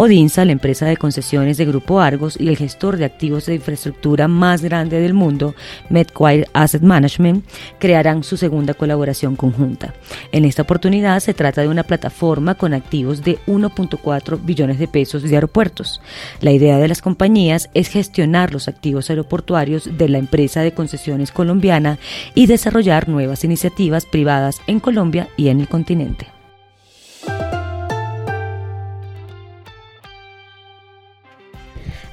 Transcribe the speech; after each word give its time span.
Odinsa, 0.00 0.44
la 0.44 0.52
empresa 0.52 0.86
de 0.86 0.96
concesiones 0.96 1.56
de 1.56 1.64
Grupo 1.64 1.98
Argos 1.98 2.38
y 2.38 2.46
el 2.46 2.56
gestor 2.56 2.98
de 2.98 3.04
activos 3.04 3.46
de 3.46 3.56
infraestructura 3.56 4.28
más 4.28 4.62
grande 4.62 5.00
del 5.00 5.12
mundo, 5.12 5.56
Medquire 5.90 6.46
Asset 6.52 6.82
Management, 6.82 7.44
crearán 7.80 8.22
su 8.22 8.36
segunda 8.36 8.74
colaboración 8.74 9.34
conjunta. 9.34 9.94
En 10.30 10.44
esta 10.44 10.62
oportunidad 10.62 11.18
se 11.18 11.34
trata 11.34 11.62
de 11.62 11.68
una 11.68 11.82
plataforma 11.82 12.54
con 12.54 12.74
activos 12.74 13.24
de 13.24 13.40
1.4 13.48 14.38
billones 14.40 14.78
de 14.78 14.86
pesos 14.86 15.24
de 15.24 15.34
aeropuertos. 15.34 16.00
La 16.40 16.52
idea 16.52 16.78
de 16.78 16.86
las 16.86 17.02
compañías 17.02 17.68
es 17.74 17.88
gestionar 17.88 18.52
los 18.52 18.68
activos 18.68 19.10
aeroportuarios 19.10 19.98
de 19.98 20.08
la 20.08 20.18
empresa 20.18 20.60
de 20.60 20.74
concesiones 20.74 21.32
colombiana 21.32 21.98
y 22.36 22.46
desarrollar 22.46 23.08
nuevas 23.08 23.42
iniciativas 23.42 24.06
privadas 24.06 24.60
en 24.68 24.78
Colombia 24.78 25.28
y 25.36 25.48
en 25.48 25.58
el 25.58 25.66
continente. 25.66 26.37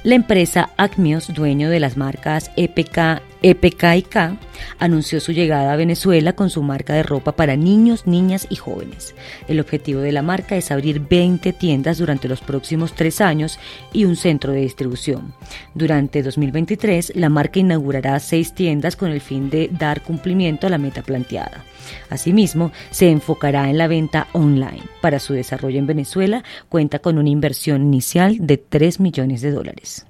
La 0.06 0.14
empresa 0.14 0.70
Acmios, 0.76 1.34
dueño 1.34 1.68
de 1.68 1.80
las 1.80 1.96
marcas 1.96 2.52
EPK, 2.54 3.22
EPK 3.42 3.84
y 3.96 4.02
K, 4.02 4.36
anunció 4.78 5.20
su 5.20 5.32
llegada 5.32 5.72
a 5.72 5.76
Venezuela 5.76 6.34
con 6.34 6.50
su 6.50 6.62
marca 6.62 6.94
de 6.94 7.02
ropa 7.02 7.32
para 7.32 7.56
niños, 7.56 8.06
niñas 8.06 8.46
y 8.50 8.56
jóvenes. 8.56 9.14
El 9.48 9.60
objetivo 9.60 10.00
de 10.00 10.12
la 10.12 10.22
marca 10.22 10.56
es 10.56 10.70
abrir 10.70 11.00
20 11.00 11.52
tiendas 11.52 11.98
durante 11.98 12.28
los 12.28 12.40
próximos 12.40 12.94
tres 12.94 13.20
años 13.20 13.58
y 13.92 14.04
un 14.04 14.16
centro 14.16 14.52
de 14.52 14.60
distribución. 14.60 15.34
Durante 15.74 16.22
2023, 16.22 17.12
la 17.16 17.28
marca 17.28 17.60
inaugurará 17.60 18.18
seis 18.20 18.54
tiendas 18.54 18.96
con 18.96 19.10
el 19.10 19.20
fin 19.20 19.50
de 19.50 19.68
dar 19.70 20.02
cumplimiento 20.02 20.66
a 20.66 20.70
la 20.70 20.78
meta 20.78 21.02
planteada. 21.02 21.64
Asimismo, 22.10 22.72
se 22.90 23.10
enfocará 23.10 23.70
en 23.70 23.78
la 23.78 23.86
venta 23.86 24.28
online. 24.32 24.82
Para 25.00 25.20
su 25.20 25.34
desarrollo 25.34 25.78
en 25.78 25.86
Venezuela, 25.86 26.42
cuenta 26.68 26.98
con 26.98 27.18
una 27.18 27.28
inversión 27.28 27.82
inicial 27.82 28.38
de 28.40 28.56
3 28.56 29.00
millones 29.00 29.40
de 29.40 29.50
dólares. 29.50 30.06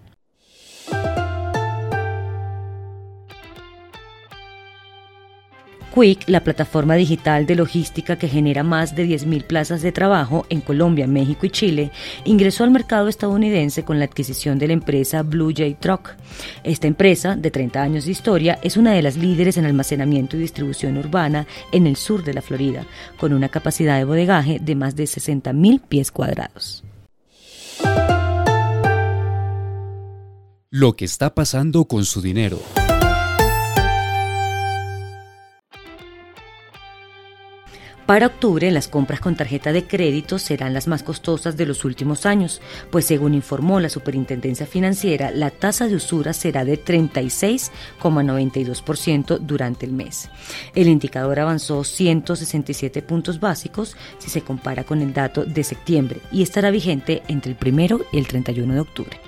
Quick, 5.97 6.28
la 6.28 6.44
plataforma 6.44 6.94
digital 6.94 7.47
de 7.47 7.55
logística 7.55 8.16
que 8.16 8.28
genera 8.28 8.62
más 8.62 8.94
de 8.94 9.06
10.000 9.06 9.44
plazas 9.44 9.80
de 9.80 9.92
trabajo 9.92 10.44
en 10.50 10.61
Colombia, 10.61 11.06
México 11.06 11.47
y 11.47 11.50
Chile, 11.50 11.91
ingresó 12.27 12.64
al 12.64 12.70
mercado 12.70 13.08
estadounidense 13.08 13.83
con 13.83 13.98
la 13.98 14.05
adquisición 14.05 14.58
de 14.58 14.66
la 14.66 14.75
empresa 14.75 15.22
Blue 15.22 15.55
Jay 15.56 15.72
Truck. 15.72 16.11
Esta 16.64 16.86
empresa, 16.86 17.34
de 17.34 17.50
30 17.50 17.83
años 17.83 18.05
de 18.05 18.11
historia, 18.11 18.58
es 18.62 18.77
una 18.77 18.92
de 18.92 19.00
las 19.00 19.16
líderes 19.16 19.56
en 19.56 19.64
almacenamiento 19.64 20.36
y 20.36 20.41
distribución 20.41 20.98
urbana 20.98 21.47
en 21.72 21.86
el 21.86 21.97
sur 21.97 22.22
de 22.22 22.34
la 22.34 22.42
Florida, 22.42 22.84
con 23.16 23.33
una 23.33 23.48
capacidad 23.48 23.97
de 23.97 24.05
bodegaje 24.05 24.58
de 24.60 24.75
más 24.75 24.97
de 24.97 25.05
60.000 25.05 25.81
pies 25.81 26.10
cuadrados. 26.10 26.84
Lo 30.69 30.94
que 30.94 31.06
está 31.06 31.34
pasando 31.34 31.86
con 31.86 32.05
su 32.05 32.20
dinero. 32.20 32.60
Para 38.07 38.29
octubre, 38.29 38.71
las 38.71 38.87
compras 38.87 39.19
con 39.19 39.35
tarjeta 39.35 39.73
de 39.73 39.85
crédito 39.85 40.39
serán 40.39 40.72
las 40.72 40.87
más 40.87 41.03
costosas 41.03 41.56
de 41.56 41.67
los 41.67 41.84
últimos 41.84 42.25
años, 42.25 42.62
pues 42.91 43.05
según 43.05 43.34
informó 43.34 43.81
la 43.81 43.89
Superintendencia 43.89 44.65
Financiera, 44.65 45.33
la 45.33 45.50
tasa 45.50 45.89
de 45.89 45.97
usura 45.97 46.33
será 46.33 46.65
de 46.65 46.81
36,92% 46.83 49.41
durante 49.41 49.87
el 49.87 49.93
mes. 49.93 50.31
El 50.77 50.87
indicador 50.87 51.41
avanzó 51.41 51.83
167 51.83 53.03
puntos 53.03 53.41
básicos 53.41 53.97
si 54.19 54.31
se 54.31 54.43
compara 54.43 54.84
con 54.84 55.03
el 55.03 55.12
dato 55.12 55.45
de 55.45 55.65
septiembre 55.65 56.21
y 56.31 56.43
estará 56.43 56.71
vigente 56.71 57.25
entre 57.27 57.50
el 57.50 57.59
primero 57.59 58.06
y 58.12 58.19
el 58.19 58.28
31 58.28 58.75
de 58.75 58.81
octubre. 58.81 59.19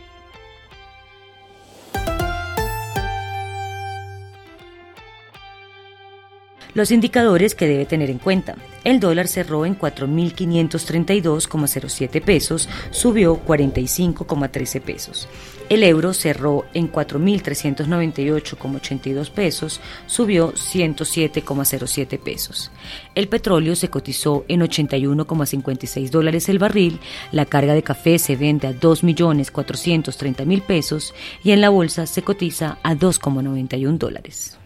Los 6.74 6.90
indicadores 6.90 7.54
que 7.54 7.66
debe 7.66 7.86
tener 7.86 8.10
en 8.10 8.18
cuenta. 8.18 8.56
El 8.84 9.00
dólar 9.00 9.26
cerró 9.26 9.64
en 9.66 9.76
4.532,07 9.78 12.22
pesos, 12.22 12.68
subió 12.90 13.42
45,13 13.44 14.80
pesos. 14.80 15.28
El 15.68 15.82
euro 15.82 16.14
cerró 16.14 16.64
en 16.72 16.90
4.398,82 16.90 19.30
pesos, 19.30 19.82
subió 20.06 20.52
107,07 20.52 22.18
pesos. 22.18 22.70
El 23.14 23.28
petróleo 23.28 23.76
se 23.76 23.90
cotizó 23.90 24.46
en 24.48 24.60
81,56 24.60 26.08
dólares 26.10 26.48
el 26.48 26.58
barril, 26.58 26.98
la 27.32 27.44
carga 27.44 27.74
de 27.74 27.82
café 27.82 28.18
se 28.18 28.36
vende 28.36 28.68
a 28.68 28.72
2.430.000 28.72 30.62
pesos 30.62 31.12
y 31.44 31.50
en 31.50 31.60
la 31.60 31.68
bolsa 31.68 32.06
se 32.06 32.22
cotiza 32.22 32.78
a 32.82 32.94
2,91 32.94 33.98
dólares. 33.98 34.57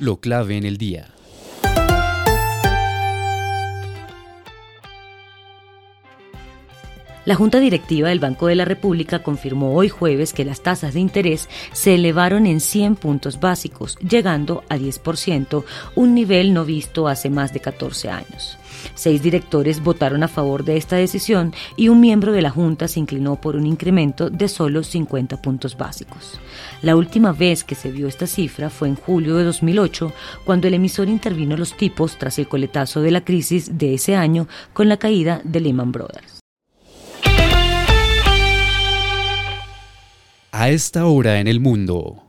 Lo 0.00 0.20
clave 0.20 0.56
en 0.56 0.64
el 0.64 0.76
día. 0.76 1.08
La 7.28 7.34
Junta 7.34 7.60
Directiva 7.60 8.08
del 8.08 8.20
Banco 8.20 8.46
de 8.46 8.54
la 8.54 8.64
República 8.64 9.22
confirmó 9.22 9.74
hoy 9.74 9.90
jueves 9.90 10.32
que 10.32 10.46
las 10.46 10.62
tasas 10.62 10.94
de 10.94 11.00
interés 11.00 11.50
se 11.72 11.94
elevaron 11.94 12.46
en 12.46 12.58
100 12.58 12.96
puntos 12.96 13.38
básicos, 13.38 13.98
llegando 13.98 14.64
a 14.70 14.78
10%, 14.78 15.62
un 15.94 16.14
nivel 16.14 16.54
no 16.54 16.64
visto 16.64 17.06
hace 17.06 17.28
más 17.28 17.52
de 17.52 17.60
14 17.60 18.08
años. 18.08 18.56
Seis 18.94 19.20
directores 19.20 19.82
votaron 19.82 20.22
a 20.22 20.28
favor 20.28 20.64
de 20.64 20.78
esta 20.78 20.96
decisión 20.96 21.52
y 21.76 21.90
un 21.90 22.00
miembro 22.00 22.32
de 22.32 22.40
la 22.40 22.48
Junta 22.48 22.88
se 22.88 22.98
inclinó 22.98 23.36
por 23.36 23.56
un 23.56 23.66
incremento 23.66 24.30
de 24.30 24.48
solo 24.48 24.82
50 24.82 25.42
puntos 25.42 25.76
básicos. 25.76 26.40
La 26.80 26.96
última 26.96 27.32
vez 27.32 27.62
que 27.62 27.74
se 27.74 27.92
vio 27.92 28.08
esta 28.08 28.26
cifra 28.26 28.70
fue 28.70 28.88
en 28.88 28.96
julio 28.96 29.36
de 29.36 29.44
2008, 29.44 30.14
cuando 30.46 30.66
el 30.66 30.72
emisor 30.72 31.10
intervino 31.10 31.58
los 31.58 31.76
tipos 31.76 32.16
tras 32.16 32.38
el 32.38 32.48
coletazo 32.48 33.02
de 33.02 33.10
la 33.10 33.20
crisis 33.20 33.76
de 33.76 33.92
ese 33.92 34.16
año 34.16 34.48
con 34.72 34.88
la 34.88 34.96
caída 34.96 35.42
de 35.44 35.60
Lehman 35.60 35.92
Brothers. 35.92 36.37
A 40.60 40.70
esta 40.70 41.06
hora 41.06 41.38
en 41.38 41.46
el 41.46 41.60
mundo. 41.60 42.20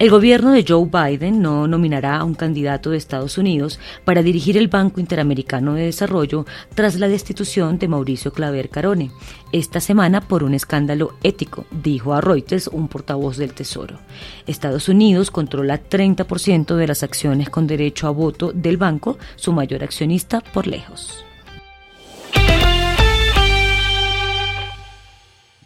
El 0.00 0.10
gobierno 0.10 0.50
de 0.50 0.64
Joe 0.66 0.88
Biden 0.90 1.40
no 1.40 1.68
nominará 1.68 2.16
a 2.16 2.24
un 2.24 2.34
candidato 2.34 2.90
de 2.90 2.96
Estados 2.96 3.38
Unidos 3.38 3.78
para 4.04 4.24
dirigir 4.24 4.58
el 4.58 4.66
Banco 4.66 4.98
Interamericano 4.98 5.74
de 5.74 5.84
Desarrollo 5.84 6.44
tras 6.74 6.98
la 6.98 7.06
destitución 7.06 7.78
de 7.78 7.86
Mauricio 7.86 8.32
Claver 8.32 8.68
Carone 8.68 9.12
esta 9.52 9.78
semana 9.78 10.20
por 10.20 10.42
un 10.42 10.54
escándalo 10.54 11.12
ético, 11.22 11.66
dijo 11.70 12.12
a 12.12 12.20
Reuters 12.20 12.66
un 12.66 12.88
portavoz 12.88 13.36
del 13.36 13.54
Tesoro. 13.54 14.00
Estados 14.44 14.88
Unidos 14.88 15.30
controla 15.30 15.84
30% 15.88 16.74
de 16.74 16.86
las 16.88 17.04
acciones 17.04 17.48
con 17.48 17.68
derecho 17.68 18.08
a 18.08 18.10
voto 18.10 18.50
del 18.52 18.76
banco, 18.76 19.18
su 19.36 19.52
mayor 19.52 19.84
accionista 19.84 20.40
por 20.40 20.66
lejos. 20.66 21.24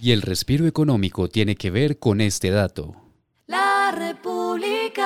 Y 0.05 0.13
el 0.13 0.21
respiro 0.21 0.67
económico 0.67 1.29
tiene 1.29 1.57
que 1.57 1.71
ver 1.71 1.99
con 1.99 2.21
este 2.21 2.51
dato. 2.51 2.95
La 3.47 3.91
República. 3.91 5.01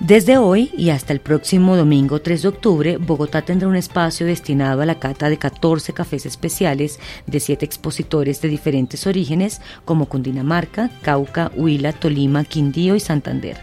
Desde 0.00 0.38
hoy 0.38 0.70
y 0.74 0.88
hasta 0.88 1.12
el 1.12 1.20
próximo 1.20 1.76
domingo 1.76 2.22
3 2.22 2.40
de 2.40 2.48
octubre, 2.48 2.96
Bogotá 2.96 3.42
tendrá 3.42 3.68
un 3.68 3.76
espacio 3.76 4.24
destinado 4.24 4.80
a 4.80 4.86
la 4.86 4.98
cata 4.98 5.28
de 5.28 5.36
14 5.36 5.92
cafés 5.92 6.24
especiales 6.24 6.98
de 7.26 7.40
7 7.40 7.66
expositores 7.66 8.40
de 8.40 8.48
diferentes 8.48 9.06
orígenes 9.06 9.60
como 9.84 10.06
Cundinamarca, 10.06 10.90
Cauca, 11.02 11.52
Huila, 11.56 11.92
Tolima, 11.92 12.44
Quindío 12.44 12.96
y 12.96 13.00
Santander. 13.00 13.58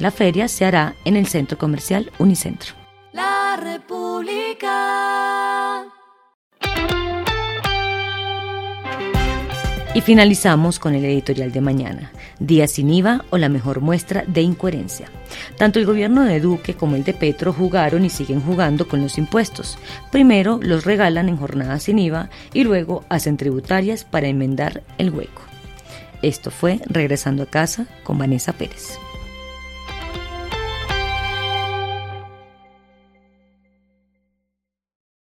La 0.00 0.10
feria 0.10 0.48
se 0.48 0.64
hará 0.64 0.96
en 1.04 1.14
el 1.14 1.28
centro 1.28 1.58
comercial 1.58 2.10
Unicentro. 2.18 2.74
La 3.12 3.56
República. 3.56 5.33
Y 9.94 10.00
finalizamos 10.00 10.80
con 10.80 10.96
el 10.96 11.04
editorial 11.04 11.52
de 11.52 11.60
mañana, 11.60 12.10
Día 12.40 12.66
sin 12.66 12.90
IVA 12.90 13.24
o 13.30 13.38
la 13.38 13.48
mejor 13.48 13.80
muestra 13.80 14.24
de 14.26 14.42
incoherencia. 14.42 15.08
Tanto 15.56 15.78
el 15.78 15.86
gobierno 15.86 16.24
de 16.24 16.40
Duque 16.40 16.74
como 16.74 16.96
el 16.96 17.04
de 17.04 17.14
Petro 17.14 17.52
jugaron 17.52 18.04
y 18.04 18.10
siguen 18.10 18.40
jugando 18.40 18.88
con 18.88 19.00
los 19.00 19.18
impuestos. 19.18 19.78
Primero 20.10 20.58
los 20.60 20.84
regalan 20.84 21.28
en 21.28 21.36
jornadas 21.36 21.84
sin 21.84 22.00
IVA 22.00 22.28
y 22.52 22.64
luego 22.64 23.04
hacen 23.08 23.36
tributarias 23.36 24.04
para 24.04 24.26
enmendar 24.26 24.82
el 24.98 25.10
hueco. 25.10 25.42
Esto 26.22 26.50
fue 26.50 26.80
Regresando 26.86 27.44
a 27.44 27.46
casa 27.46 27.86
con 28.02 28.18
Vanessa 28.18 28.52
Pérez. 28.52 28.98